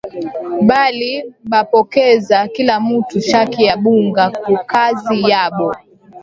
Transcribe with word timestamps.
Bali 0.67 1.13
bapokeza 1.51 2.47
kila 2.53 2.75
mutu 2.85 3.17
saki 3.29 3.59
ya 3.67 3.75
bunga 3.81 4.23
ku 4.43 4.53
kazi 4.71 5.15
yabo 5.29 5.69